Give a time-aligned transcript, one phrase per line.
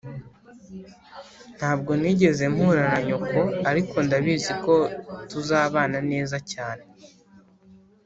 [1.57, 4.75] ntabwo nigeze mpura na nyoko ariko ndabizi ko
[5.29, 6.83] tuzabana neza cyane.